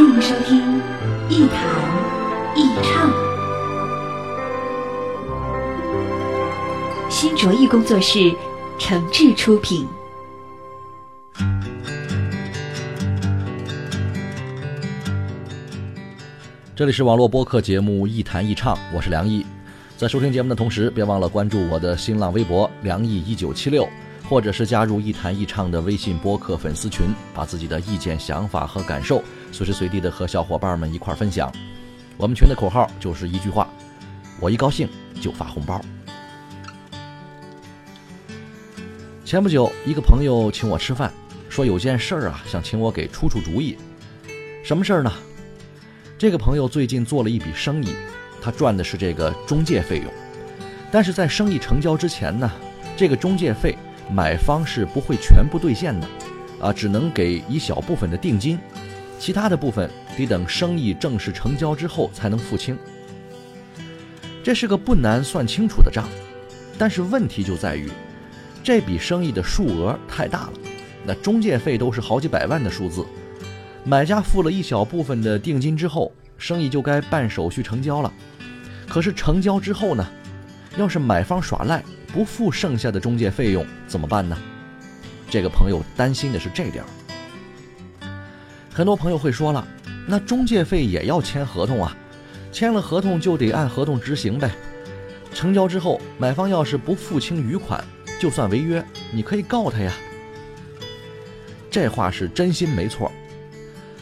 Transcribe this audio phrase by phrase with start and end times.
[0.00, 0.80] 欢迎收听
[1.28, 1.60] 一谈
[2.56, 3.12] 一唱，
[7.10, 8.34] 新卓艺工作室
[8.78, 9.86] 诚挚出品。
[16.74, 19.44] 这里是网络播客节目《一谈一唱》，我是梁毅。
[19.98, 23.86] 在收听节目的同时，别忘了关注我的新浪微博“梁毅一九七六”，
[24.26, 29.22] 或者是加入“一谈一唱”的微信播客粉丝群，把自己的意见、想法和感受
[29.52, 31.52] 随时随地的和小伙伴们一块儿分享。
[32.16, 33.68] 我们群的口号就是一句话：
[34.40, 34.88] 我一高兴
[35.20, 35.80] 就发红包。
[39.24, 41.12] 前不久，一个朋友请我吃饭，
[41.48, 43.76] 说有件事儿啊，想请我给出出主意。
[44.64, 45.12] 什么事儿呢？
[46.18, 47.94] 这个朋友最近做了一笔生意，
[48.42, 50.12] 他赚的是这个中介费用，
[50.90, 52.50] 但是在生意成交之前呢，
[52.96, 53.78] 这个中介费
[54.12, 56.06] 买方是不会全部兑现的，
[56.60, 58.58] 啊，只能给一小部分的定金，
[59.20, 62.76] 其他的部分得等生意正式成交之后才能付清。
[64.42, 66.08] 这是个不难算清楚的账，
[66.78, 67.90] 但是问题就在于，
[68.64, 70.52] 这笔生意的数额太大了，
[71.04, 73.04] 那中介费都是好几百万的数字。
[73.84, 78.10] 买家付了一小部分的定金之后，生意就该办手续成交了。
[78.88, 80.06] 可是成交之后呢？
[80.78, 81.82] 要是买方耍赖
[82.12, 84.38] 不付剩下的中介费用怎么办呢？
[85.28, 86.88] 这个朋友担心的是这点儿。
[88.80, 89.62] 很多朋友会说了，
[90.06, 91.94] 那中介费也要签合同啊，
[92.50, 94.50] 签了合同就得按合同执行呗。
[95.34, 97.84] 成交之后，买方要是不付清余款，
[98.18, 98.82] 就算违约，
[99.12, 99.92] 你可以告他呀。
[101.70, 103.12] 这话是真心没错。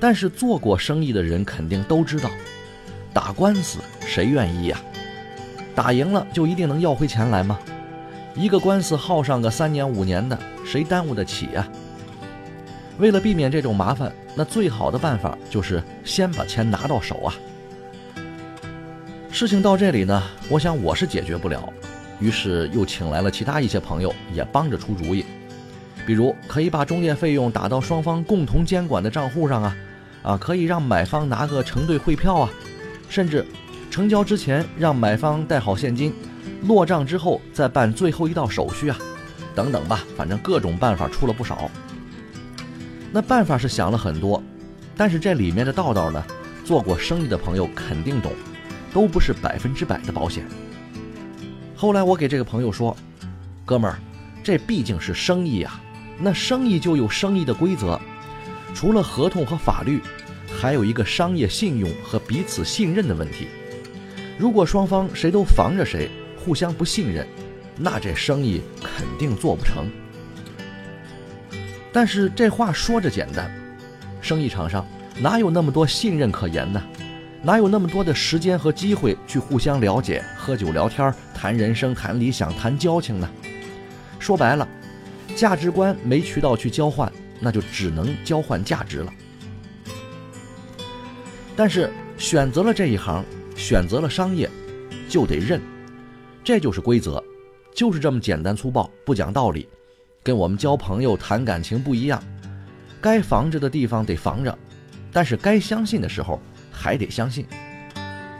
[0.00, 2.30] 但是做过生意的人肯定都知道，
[3.12, 4.80] 打官司谁愿意呀？
[5.74, 7.58] 打赢了就一定能要回钱来吗？
[8.34, 11.68] 一个官司耗上个三年五年的，谁耽误得起呀？
[12.98, 17.34] 为了避免这种麻烦，那最好的办法就是先把钱拿到手啊。
[19.30, 21.72] 事情到这里呢，我想我是解决不了，
[22.20, 25.24] 于是又请来了其他一些朋友也帮着出主意，
[26.06, 29.76] 比如可以把中介费用打到双方共同监管的账户上啊。
[30.22, 32.50] 啊，可以让买方拿个承兑汇票啊，
[33.08, 33.44] 甚至
[33.90, 36.14] 成交之前让买方带好现金，
[36.62, 38.96] 落账之后再办最后一道手续啊，
[39.52, 41.68] 等等吧，反正各种办法出了不少。
[43.12, 44.42] 那办法是想了很多，
[44.96, 46.24] 但是这里面的道道呢，
[46.64, 48.32] 做过生意的朋友肯定懂，
[48.92, 50.46] 都不是百分之百的保险。
[51.76, 52.96] 后来我给这个朋友说，
[53.66, 53.98] 哥们儿，
[54.42, 55.78] 这毕竟是生意啊，
[56.18, 58.00] 那生意就有生意的规则。
[58.74, 60.00] 除了合同和法律，
[60.58, 63.48] 还有一个商业信用和彼此信任的问题。
[64.38, 67.26] 如果双方谁都防着谁，互相不信任，
[67.76, 69.86] 那这生意肯定做不成。
[71.92, 73.50] 但是这话说着简单，
[74.20, 74.86] 生意场上
[75.20, 76.82] 哪有那么多信任可言呢？
[77.42, 83.28] 哪有那么多的时间和机会去互相了解、喝酒聊天、谈人生、谈理想、谈交情呢？
[84.18, 84.66] 说白了，
[85.36, 87.12] 价值观没渠道去交换。
[87.44, 89.12] 那就只能交换价值了。
[91.56, 93.24] 但是选择了这一行，
[93.56, 94.48] 选择了商业，
[95.08, 95.60] 就得认，
[96.44, 97.20] 这就是规则，
[97.74, 99.66] 就是这么简单粗暴，不讲道理，
[100.22, 102.22] 跟我们交朋友谈感情不一样。
[103.00, 104.56] 该防着的地方得防着，
[105.12, 106.40] 但是该相信的时候
[106.70, 107.46] 还得相信。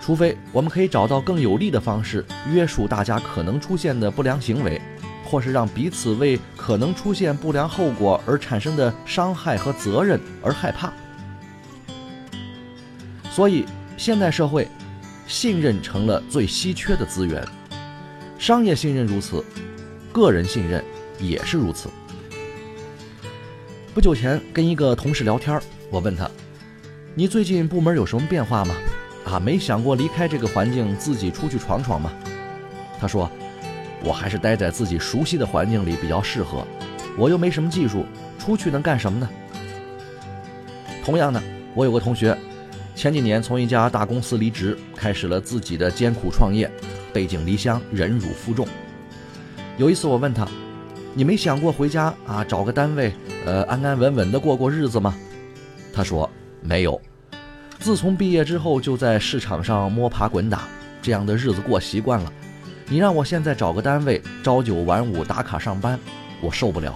[0.00, 4.80] 除非我们可以找到更有利的方式约束大家可能出现的不良行为。
[5.22, 10.92] 或是让彼此为可能出现不良后果而产生的伤害和责任而害怕，
[13.30, 13.64] 所以
[13.96, 14.66] 现代社会，
[15.28, 17.46] 信任成了最稀缺的资源。
[18.40, 19.44] 商业信任如此，
[20.12, 20.84] 个人信任
[21.20, 21.88] 也是如此。
[23.94, 26.30] 不久前跟一个同事聊天，我问他
[27.14, 28.74] ：“你最近部门有什么变化吗？
[29.24, 32.12] 啊，没想过离开这个环境，自己出去闯闯吗？”
[33.00, 33.30] 他说。
[34.02, 36.66] 我还是待在自己熟悉的环境里比较适合，
[37.18, 38.06] 我又没什么技术，
[38.38, 39.28] 出去能干什么呢？
[41.04, 41.42] 同样的，
[41.74, 42.34] 我有个同学，
[42.94, 46.70] 前几年从一家大公司离职，开始了自己的艰苦创业，
[47.12, 48.66] 背井离乡，忍辱负重。
[49.76, 50.48] 有一次我问他
[51.14, 53.12] ：“你没想过回家啊，找个单位，
[53.44, 55.14] 呃，安安稳稳的过过日子吗？”
[55.92, 56.28] 他说
[56.62, 57.00] ：“没有。
[57.78, 60.68] 自从毕业之后，就在市场上摸爬滚打，
[61.02, 62.32] 这样的日子过习惯了。
[62.88, 65.98] 你让我现在找个单位朝九晚五打卡上班，
[66.40, 66.94] 我受不了。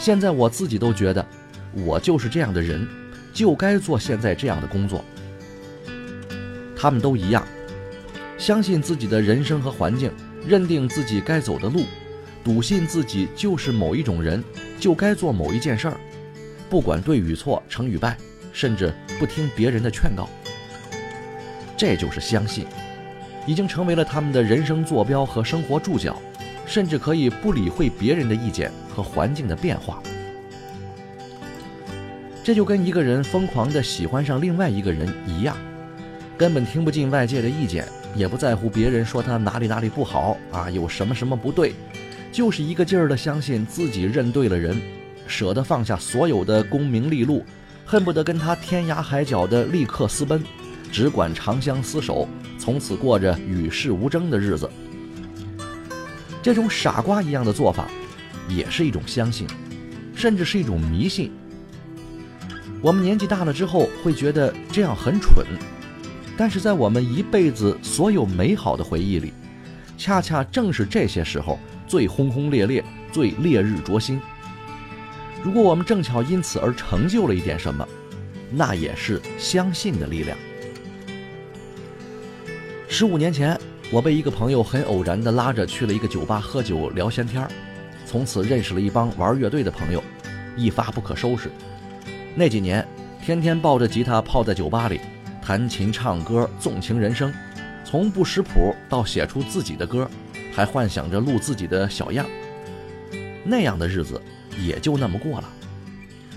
[0.00, 1.24] 现在我自己都觉得，
[1.72, 2.86] 我就是这样的人，
[3.32, 5.04] 就该做现在这样的工作。
[6.76, 7.46] 他们都一样，
[8.38, 10.10] 相信自己的人生和环境，
[10.46, 11.84] 认定自己该走的路，
[12.44, 14.44] 笃信自己就是某一种人，
[14.78, 15.96] 就该做某一件事儿，
[16.68, 18.18] 不管对与错、成与败，
[18.52, 20.28] 甚至不听别人的劝告。
[21.74, 22.66] 这就是相信，
[23.46, 26.20] 已经成为了他们的人生坐标和生活注脚，
[26.66, 30.02] 甚至可以不理会别人的意见和环境的变化。
[32.44, 35.56] 这就跟一个人疯狂地喜欢上另外一个人一样。
[36.36, 41.72] 根本听不进外界的意见，也不在乎别人说他哪里哪里不好啊，有什么什么不对，
[42.34, 44.76] 就是一个劲儿的相信自己认对了人，
[45.24, 47.46] 舍得放下所有的功名利禄，
[47.86, 50.42] 恨不得跟他天涯海角的立刻私奔，
[50.90, 52.28] 只管长相厮守，
[52.58, 54.68] 从此过着与世无争的日子。
[56.42, 57.88] 这种傻瓜一样的做法，
[58.48, 59.46] 也是一种相信，
[60.12, 61.30] 甚至是一种迷信。
[62.82, 65.46] 我们年纪大了之后，会觉得这样很蠢。
[66.36, 69.32] 但是在我们一辈子所有美好的回忆里，
[69.96, 71.60] 恰恰正是这些时候
[71.94, 74.20] 最轰轰烈烈、最烈日灼心。
[75.44, 77.86] 如果我们正巧因此而成就了一点什么，
[78.50, 80.36] 那也是相信的力量。
[82.88, 83.56] 十五年前，
[83.92, 87.48] 我被一个朋友很偶然地拉着去了一个酒吧喝酒聊闲天儿，
[88.04, 90.02] 从此认识了一帮玩乐队的朋友，
[90.56, 91.48] 一发不可收拾。
[92.34, 92.84] 那几年，
[93.24, 95.00] 天天抱着吉他泡在酒吧里。
[95.40, 97.32] 弹琴、唱歌、纵情人生，
[97.84, 100.10] 从不识谱到写出自己的歌，
[100.54, 102.24] 还幻想着录自己的小样。
[103.44, 104.20] 那样的日子
[104.58, 105.52] 也就那么过了。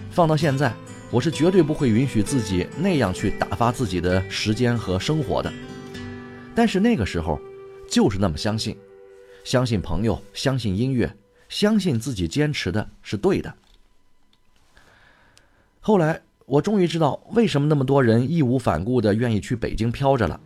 [0.09, 0.73] 放到现在，
[1.11, 5.53] 我是绝对不会允许自己那样去打发自己的时间和生活的。
[6.55, 7.39] 但是那个时候，
[7.89, 8.75] 就是那么相信，
[9.43, 11.15] 相信朋友，相信音乐，
[11.47, 13.53] 相信自己坚持的是对的。
[15.79, 16.19] 后来。
[16.47, 20.39] 我终于知道为什么那么多人义无反顾地愿意去北京飘着了，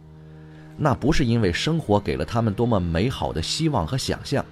[0.77, 4.43] 那不是因为生活给了他们多么美好的希望和想象，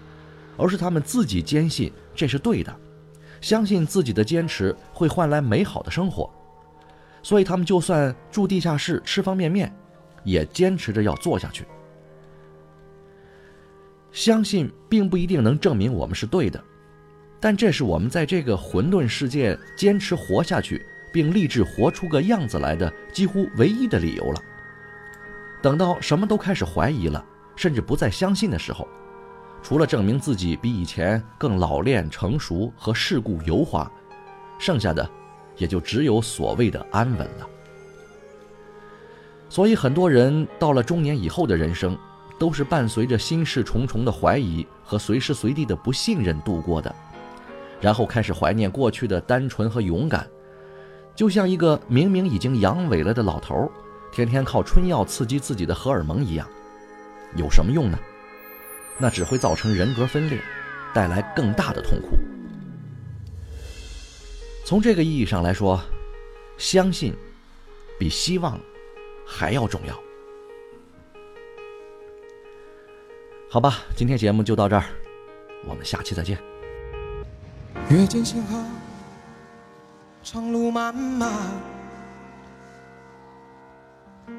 [0.58, 2.76] 而是他们自己坚信这是对的，
[3.42, 6.30] 相信自己的坚持会换来美好的生活，
[7.24, 9.74] 所以他们就算住地下室吃方便面，
[10.24, 11.66] 也坚持着要做下去。
[14.12, 16.64] 相信并不一定能证明我们是对的，
[17.40, 20.86] 但这是我们在这个混沌世界坚持活下去。
[21.12, 24.40] 并立志活出个样子来的几乎唯一的理由了。
[25.62, 27.24] 等到什么都开始怀疑了，
[27.56, 28.88] 甚至不再相信的时候，
[29.62, 33.92] 除了证明自己比以前更老练、成熟和世故油滑，
[34.58, 35.08] 剩下的
[35.58, 37.48] 也就只有所谓的安稳了。
[39.50, 41.98] 所以，很多人到了中年以后的人生，
[42.38, 46.94] 都是伴随着心事重重的怀疑和随时随地的不信任度过的，
[47.82, 50.26] 然后开始怀念过去的单纯和勇敢。
[51.16, 53.70] 就像一个明明已经阳痿了的老头，
[54.12, 56.48] 天天靠春药刺激自己的荷尔蒙一样，
[57.36, 57.98] 有什么用呢？
[58.98, 60.42] 那只会造成人格分裂，
[60.94, 62.18] 带来更大的痛苦。
[64.66, 65.82] 从这个意义上来说，
[66.58, 67.16] 相信
[67.98, 68.60] 比希望
[69.26, 69.98] 还要重要。
[73.50, 74.84] 好吧，今天节目就到这儿，
[75.66, 76.38] 我们下期再见。
[77.90, 78.64] 月见星河。
[80.22, 81.32] 长路漫漫，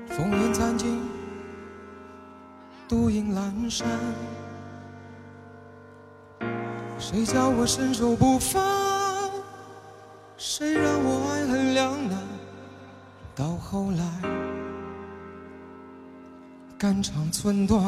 [0.09, 1.01] 烽烟残尽，
[2.89, 3.87] 独影阑珊。
[6.99, 8.63] 谁叫我身手不凡？
[10.37, 12.19] 谁让我爱恨两难？
[13.35, 14.05] 到后来，
[16.79, 17.83] 肝肠寸断，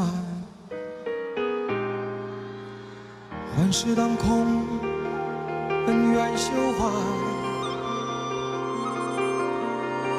[3.58, 4.64] 万事当空，
[5.86, 6.90] 恩怨休怀。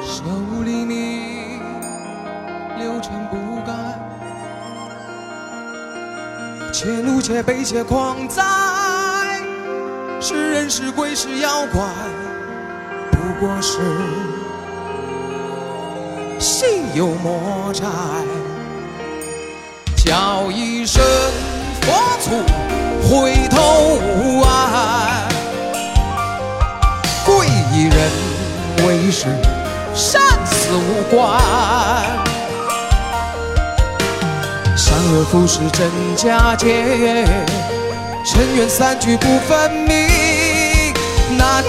[0.02, 1.43] 舍无黎明，
[2.84, 3.72] 流尘不改。
[6.70, 8.42] 且怒且悲且狂哉，
[10.20, 11.82] 是人是鬼是妖怪，
[13.10, 13.78] 不过是
[16.38, 17.86] 心有魔债。
[19.96, 21.02] 叫一声
[21.80, 22.32] 佛祖，
[23.08, 25.26] 回头无岸，
[27.24, 27.46] 贵
[27.88, 27.96] 人
[28.86, 29.24] 为师。
[29.94, 31.40] 生死无关，
[34.76, 36.66] 善恶浮世真假界，
[38.24, 39.94] 尘缘散聚不分明，
[41.38, 41.62] 难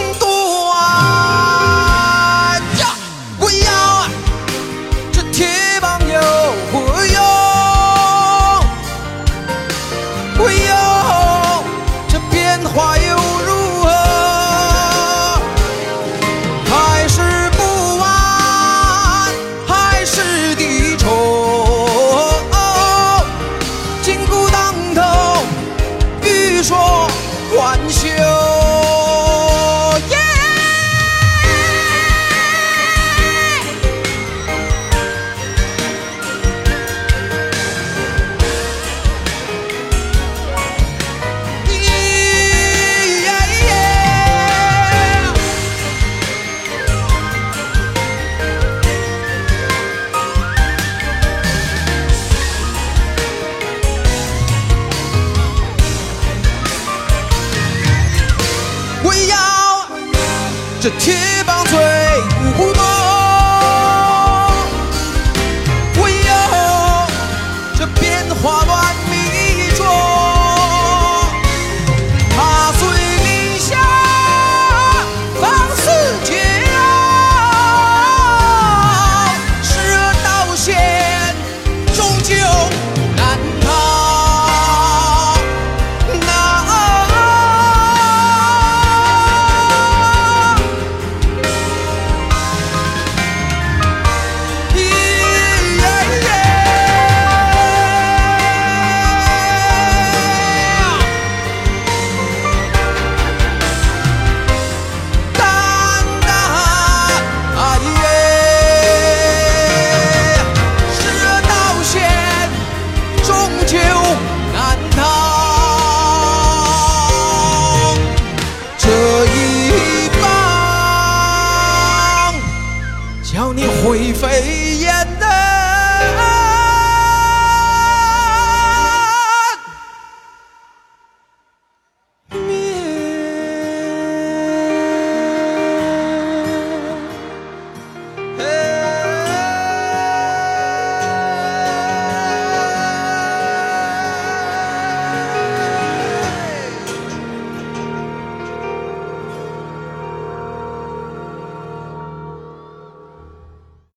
[60.85, 61.15] 这铁
[61.47, 62.74] 棒最